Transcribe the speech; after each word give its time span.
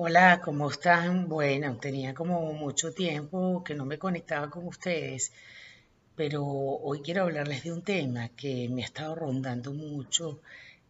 Hola, 0.00 0.40
¿cómo 0.44 0.70
están? 0.70 1.28
Bueno, 1.28 1.76
tenía 1.80 2.14
como 2.14 2.52
mucho 2.52 2.94
tiempo 2.94 3.64
que 3.64 3.74
no 3.74 3.84
me 3.84 3.98
conectaba 3.98 4.48
con 4.48 4.64
ustedes, 4.64 5.32
pero 6.14 6.44
hoy 6.46 7.00
quiero 7.02 7.24
hablarles 7.24 7.64
de 7.64 7.72
un 7.72 7.82
tema 7.82 8.28
que 8.28 8.68
me 8.68 8.82
ha 8.82 8.84
estado 8.84 9.16
rondando 9.16 9.72
mucho 9.72 10.40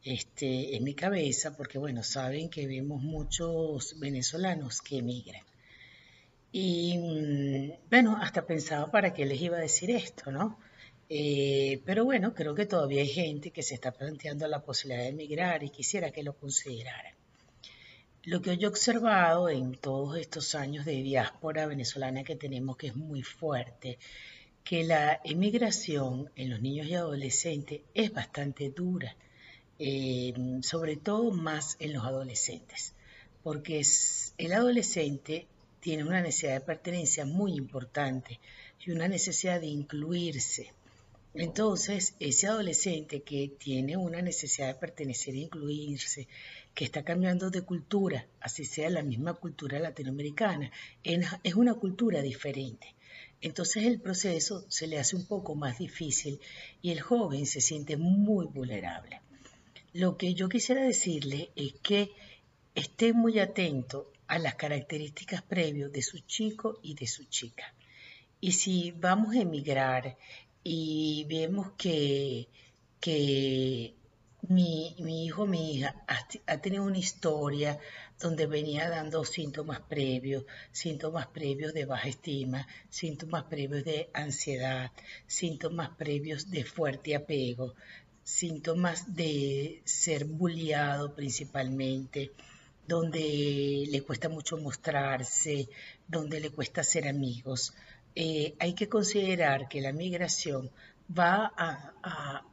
este, 0.04 0.76
en 0.76 0.84
mi 0.84 0.92
cabeza, 0.94 1.56
porque 1.56 1.78
bueno, 1.78 2.02
saben 2.02 2.50
que 2.50 2.66
vemos 2.66 3.02
muchos 3.02 3.98
venezolanos 3.98 4.82
que 4.82 4.98
emigran. 4.98 5.44
Y 6.52 6.98
mm, 6.98 7.88
bueno, 7.88 8.18
hasta 8.20 8.44
pensaba 8.44 8.90
para 8.90 9.14
qué 9.14 9.24
les 9.24 9.40
iba 9.40 9.56
a 9.56 9.60
decir 9.60 9.90
esto, 9.90 10.30
¿no? 10.30 10.58
Eh, 11.08 11.80
pero 11.86 12.04
bueno, 12.04 12.34
creo 12.34 12.54
que 12.54 12.66
todavía 12.66 13.00
hay 13.00 13.08
gente 13.08 13.52
que 13.52 13.62
se 13.62 13.74
está 13.74 13.90
planteando 13.90 14.46
la 14.48 14.62
posibilidad 14.62 15.04
de 15.04 15.08
emigrar 15.16 15.62
y 15.64 15.70
quisiera 15.70 16.10
que 16.10 16.22
lo 16.22 16.34
consideraran. 16.36 17.17
Lo 18.30 18.42
que 18.42 18.58
yo 18.58 18.68
he 18.68 18.70
observado 18.70 19.48
en 19.48 19.72
todos 19.72 20.18
estos 20.18 20.54
años 20.54 20.84
de 20.84 21.02
diáspora 21.02 21.66
venezolana 21.66 22.24
que 22.24 22.36
tenemos, 22.36 22.76
que 22.76 22.88
es 22.88 22.94
muy 22.94 23.22
fuerte, 23.22 23.98
que 24.62 24.84
la 24.84 25.18
emigración 25.24 26.30
en 26.36 26.50
los 26.50 26.60
niños 26.60 26.88
y 26.88 26.94
adolescentes 26.94 27.80
es 27.94 28.12
bastante 28.12 28.68
dura, 28.68 29.16
eh, 29.78 30.34
sobre 30.60 30.96
todo 30.96 31.30
más 31.30 31.78
en 31.80 31.94
los 31.94 32.04
adolescentes, 32.04 32.92
porque 33.42 33.80
el 34.36 34.52
adolescente 34.52 35.46
tiene 35.80 36.04
una 36.04 36.20
necesidad 36.20 36.52
de 36.52 36.66
pertenencia 36.66 37.24
muy 37.24 37.54
importante 37.54 38.40
y 38.84 38.90
una 38.90 39.08
necesidad 39.08 39.58
de 39.58 39.68
incluirse. 39.68 40.74
Entonces, 41.32 42.14
ese 42.20 42.46
adolescente 42.46 43.22
que 43.22 43.52
tiene 43.58 43.96
una 43.96 44.20
necesidad 44.20 44.68
de 44.68 44.74
pertenecer 44.74 45.34
e 45.34 45.38
incluirse, 45.38 46.26
que 46.78 46.84
está 46.84 47.02
cambiando 47.02 47.50
de 47.50 47.62
cultura, 47.62 48.28
así 48.38 48.64
sea 48.64 48.88
la 48.88 49.02
misma 49.02 49.34
cultura 49.34 49.80
latinoamericana, 49.80 50.70
es 51.02 51.54
una 51.56 51.74
cultura 51.74 52.22
diferente. 52.22 52.94
Entonces 53.40 53.82
el 53.84 54.00
proceso 54.00 54.64
se 54.68 54.86
le 54.86 55.00
hace 55.00 55.16
un 55.16 55.26
poco 55.26 55.56
más 55.56 55.80
difícil 55.80 56.38
y 56.80 56.92
el 56.92 57.00
joven 57.00 57.46
se 57.46 57.60
siente 57.60 57.96
muy 57.96 58.46
vulnerable. 58.46 59.20
Lo 59.92 60.16
que 60.16 60.34
yo 60.34 60.48
quisiera 60.48 60.84
decirle 60.84 61.50
es 61.56 61.72
que 61.82 62.12
esté 62.76 63.12
muy 63.12 63.40
atento 63.40 64.12
a 64.28 64.38
las 64.38 64.54
características 64.54 65.42
previas 65.42 65.90
de 65.90 66.02
su 66.02 66.20
chico 66.20 66.78
y 66.84 66.94
de 66.94 67.08
su 67.08 67.24
chica. 67.24 67.74
Y 68.40 68.52
si 68.52 68.92
vamos 68.92 69.34
a 69.34 69.40
emigrar 69.40 70.16
y 70.62 71.26
vemos 71.28 71.72
que, 71.76 72.46
que 73.00 73.97
mi, 74.42 74.94
hijo, 75.24 75.46
mi 75.46 75.74
hija 75.74 75.94
ha, 76.46 76.58
tenido 76.58 76.84
una 76.84 76.98
historia 76.98 77.78
donde 78.20 78.46
venía 78.46 78.88
dando 78.88 79.24
síntomas 79.24 79.80
previos, 79.80 80.44
síntomas 80.72 81.26
previos 81.26 81.74
de 81.74 81.84
baja 81.84 82.08
estima, 82.08 82.66
síntomas 82.88 83.44
previos 83.44 83.84
de 83.84 84.10
ansiedad, 84.12 84.92
síntomas 85.26 85.90
previos 85.90 86.50
de 86.50 86.64
fuerte 86.64 87.16
apego, 87.16 87.74
síntomas 88.22 89.14
de 89.14 89.82
ser 89.84 90.24
bulliado 90.24 91.14
principalmente, 91.14 92.32
donde 92.86 93.86
le 93.90 94.02
cuesta 94.02 94.28
mucho 94.28 94.56
mostrarse, 94.56 95.68
donde 96.06 96.40
le 96.40 96.50
cuesta 96.50 96.82
ser 96.82 97.08
amigos. 97.08 97.74
Eh, 98.14 98.54
hay 98.58 98.74
que 98.74 98.88
considerar 98.88 99.68
que 99.68 99.80
la 99.80 99.92
migración 99.92 100.70
va 101.10 101.52
a 101.56 102.44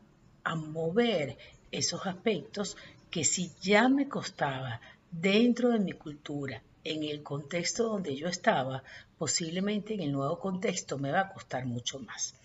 mover 0.54 1.38
esos 1.72 2.06
aspectos 2.06 2.78
que 3.10 3.24
si 3.24 3.52
ya 3.62 3.90
me 3.90 4.08
costaba 4.08 4.80
dentro 5.10 5.70
de 5.70 5.80
mi 5.80 5.94
cultura, 5.94 6.62
en 6.84 7.04
el 7.04 7.24
contexto 7.24 7.86
donde 7.86 8.16
yo 8.16 8.28
estaba, 8.28 8.84
posiblemente 9.18 9.96
en 9.96 10.02
el 10.02 10.12
nuevo 10.12 10.40
contexto 10.40 11.00
me 11.00 11.12
va 11.12 11.22
a 11.22 11.34
costar 11.34 11.66
mucho 11.66 12.00
más. 12.00 12.36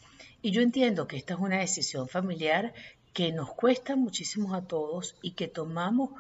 Y 0.41 0.51
yo 0.53 0.63
entiendo 0.63 1.07
que 1.07 1.19
esta 1.19 1.35
es 1.35 1.41
una 1.41 1.59
decisión 1.59 2.09
familiar 2.09 2.73
que 3.13 3.33
nos 3.33 3.53
cuesta 3.53 3.97
muchísimo 3.97 4.55
a 4.55 4.63
todos 4.63 5.17
y 5.21 5.33
que 5.33 5.49
tomamos 5.49 6.11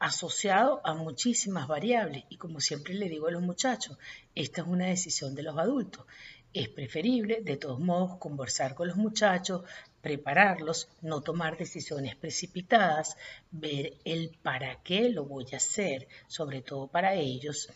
asociado 0.00 0.80
a 0.84 0.94
muchísimas 0.94 1.66
variables. 1.68 2.24
Y 2.28 2.36
como 2.36 2.60
siempre 2.60 2.94
le 2.94 3.08
digo 3.08 3.28
a 3.28 3.30
los 3.30 3.42
muchachos, 3.42 3.96
esta 4.34 4.62
es 4.62 4.66
una 4.66 4.86
decisión 4.86 5.34
de 5.34 5.42
los 5.42 5.58
adultos. 5.58 6.06
Es 6.52 6.68
preferible, 6.68 7.40
de 7.42 7.56
todos 7.56 7.80
modos, 7.80 8.18
conversar 8.18 8.74
con 8.74 8.88
los 8.88 8.96
muchachos, 8.96 9.62
prepararlos, 10.00 10.88
no 11.00 11.22
tomar 11.22 11.56
decisiones 11.56 12.16
precipitadas, 12.16 13.16
ver 13.50 13.94
el 14.04 14.36
para 14.42 14.82
qué 14.82 15.08
lo 15.08 15.24
voy 15.24 15.46
a 15.52 15.56
hacer, 15.56 16.08
sobre 16.26 16.60
todo 16.60 16.88
para 16.88 17.14
ellos, 17.14 17.70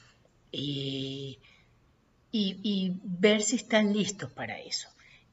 y, 0.53 1.39
y 2.33 2.93
ver 3.03 3.43
si 3.43 3.57
están 3.57 3.93
listos 3.93 4.31
para 4.31 4.61
eso. 4.61 4.89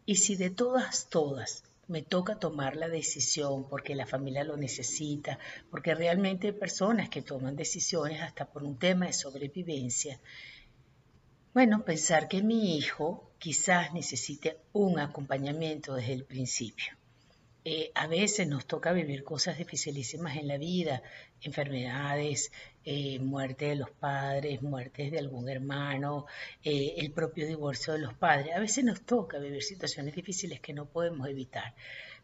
Y 0.05 0.15
si 0.15 0.35
de 0.35 0.49
todas, 0.49 1.09
todas 1.09 1.63
me 1.87 2.01
toca 2.01 2.39
tomar 2.39 2.75
la 2.75 2.87
decisión 2.87 3.67
porque 3.69 3.95
la 3.95 4.05
familia 4.05 4.43
lo 4.43 4.57
necesita, 4.57 5.39
porque 5.69 5.93
realmente 5.95 6.47
hay 6.47 6.53
personas 6.53 7.09
que 7.09 7.21
toman 7.21 7.55
decisiones 7.55 8.21
hasta 8.21 8.45
por 8.45 8.63
un 8.63 8.77
tema 8.77 9.07
de 9.07 9.13
sobrevivencia, 9.13 10.19
bueno, 11.53 11.85
pensar 11.85 12.27
que 12.27 12.41
mi 12.41 12.77
hijo 12.77 13.31
quizás 13.37 13.93
necesite 13.93 14.57
un 14.71 14.99
acompañamiento 14.99 15.93
desde 15.93 16.13
el 16.13 16.23
principio. 16.23 16.95
Eh, 17.65 17.91
a 17.95 18.07
veces 18.07 18.47
nos 18.47 18.65
toca 18.65 18.91
vivir 18.91 19.23
cosas 19.23 19.57
dificilísimas 19.57 20.35
en 20.35 20.49
la 20.49 20.57
vida, 20.57 21.01
enfermedades, 21.41 22.51
eh, 22.83 23.19
muerte 23.19 23.67
de 23.67 23.75
los 23.75 23.89
padres, 23.89 24.61
muertes 24.61 25.11
de 25.11 25.19
algún 25.19 25.47
hermano, 25.47 26.25
eh, 26.63 26.95
el 26.97 27.11
propio 27.11 27.47
divorcio 27.47 27.93
de 27.93 27.99
los 27.99 28.13
padres. 28.15 28.53
A 28.55 28.59
veces 28.59 28.83
nos 28.83 29.01
toca 29.05 29.39
vivir 29.39 29.63
situaciones 29.63 30.13
difíciles 30.13 30.59
que 30.59 30.73
no 30.73 30.87
podemos 30.87 31.29
evitar, 31.29 31.73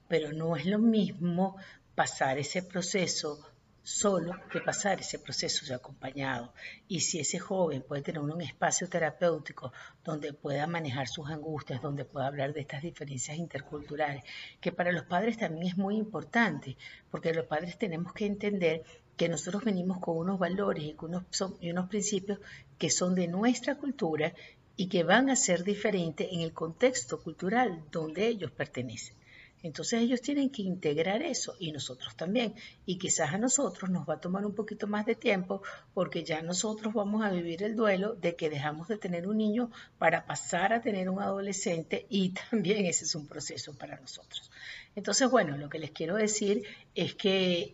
pero 0.10 0.34
no 0.34 0.58
es 0.58 0.66
lo 0.66 0.80
mismo 0.80 1.56
pasar 1.96 2.38
ese 2.38 2.62
proceso 2.62 3.40
solo 3.84 4.34
que 4.52 4.62
pasar 4.62 5.00
ese 5.00 5.20
proceso 5.20 5.66
de 5.66 5.74
acompañado. 5.74 6.54
Y 6.88 7.02
si 7.02 7.20
ese 7.20 7.40
joven 7.40 7.84
puede 7.88 8.02
tener 8.02 8.22
un 8.22 8.42
espacio 8.42 8.88
terapéutico 8.88 9.72
donde 10.04 10.34
pueda 10.34 10.68
manejar 10.68 11.08
sus 11.08 11.30
angustias, 11.30 11.82
donde 11.82 12.06
pueda 12.06 12.28
hablar 12.28 12.54
de 12.54 12.62
estas 12.62 12.82
diferencias 12.82 13.38
interculturales, 13.38 14.24
que 14.60 14.72
para 14.72 14.92
los 14.92 15.06
padres 15.06 15.38
también 15.38 15.68
es 15.68 15.78
muy 15.78 15.98
importante, 15.98 16.78
porque 17.10 17.34
los 17.34 17.46
padres 17.46 17.78
tenemos 17.78 18.14
que 18.14 18.26
entender 18.26 18.84
que 19.18 19.28
nosotros 19.28 19.64
venimos 19.66 20.00
con 20.00 20.18
unos 20.18 20.40
valores 20.40 20.84
y, 20.84 20.96
unos, 21.02 21.24
y 21.60 21.72
unos 21.72 21.90
principios 21.90 22.40
que 22.78 22.90
son 22.90 23.16
de 23.16 23.28
nuestra 23.28 23.76
cultura 23.76 24.34
y 24.78 24.88
que 24.88 25.04
van 25.04 25.30
a 25.30 25.36
ser 25.36 25.66
diferentes 25.66 26.26
en 26.32 26.40
el 26.40 26.54
contexto 26.54 27.22
cultural 27.22 27.84
donde 27.92 28.28
ellos 28.28 28.50
pertenecen. 28.52 29.19
Entonces 29.62 30.02
ellos 30.02 30.22
tienen 30.22 30.50
que 30.50 30.62
integrar 30.62 31.22
eso 31.22 31.56
y 31.60 31.72
nosotros 31.72 32.16
también. 32.16 32.54
Y 32.86 32.98
quizás 32.98 33.34
a 33.34 33.38
nosotros 33.38 33.90
nos 33.90 34.08
va 34.08 34.16
a 34.16 34.20
tomar 34.20 34.46
un 34.46 34.56
poquito 34.56 34.88
más 34.88 35.06
de 35.06 35.16
tiempo 35.16 35.62
porque 35.94 36.24
ya 36.24 36.42
nosotros 36.42 36.94
vamos 36.94 37.24
a 37.24 37.30
vivir 37.30 37.64
el 37.64 37.76
duelo 37.76 38.16
de 38.16 38.36
que 38.36 38.50
dejamos 38.50 38.88
de 38.88 38.98
tener 38.98 39.28
un 39.28 39.38
niño 39.38 39.72
para 39.98 40.26
pasar 40.26 40.74
a 40.74 40.82
tener 40.82 41.10
un 41.10 41.22
adolescente 41.22 42.06
y 42.10 42.30
también 42.50 42.86
ese 42.86 43.06
es 43.06 43.16
un 43.16 43.28
proceso 43.28 43.74
para 43.78 44.00
nosotros. 44.00 44.50
Entonces, 44.96 45.30
bueno, 45.30 45.58
lo 45.58 45.70
que 45.70 45.80
les 45.80 45.92
quiero 45.92 46.16
decir 46.16 46.64
es 46.96 47.16
que 47.16 47.72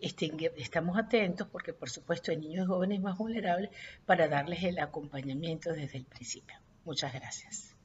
estamos 0.56 0.98
atentos 0.98 1.48
porque 1.48 1.72
por 1.72 1.90
supuesto 1.90 2.30
hay 2.30 2.36
niños 2.36 2.64
y 2.64 2.68
jóvenes 2.68 3.00
más 3.00 3.16
vulnerables 3.16 3.70
para 4.04 4.28
darles 4.28 4.62
el 4.64 4.78
acompañamiento 4.78 5.72
desde 5.72 5.98
el 5.98 6.04
principio. 6.04 6.56
Muchas 6.84 7.12
gracias. 7.12 7.75